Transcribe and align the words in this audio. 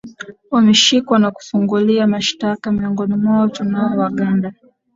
wameshikwa 0.51 1.19
na 1.19 1.31
kufungulia 1.31 2.07
mashitaka 2.07 2.71
miongoni 2.71 3.15
mwao 3.15 3.49
tunao 3.49 3.97
waganda 3.97 4.53